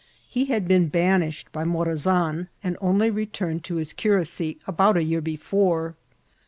He 0.27 0.45
had 0.45 0.67
been 0.67 0.87
banished 0.87 1.51
by 1.51 1.63
Morazan, 1.63 2.47
and 2.63 2.75
only 2.81 3.11
returned 3.11 3.63
to 3.65 3.75
his 3.75 3.93
curacy 3.93 4.57
about 4.65 4.97
a 4.97 5.03
year 5.03 5.21
before. 5.21 5.93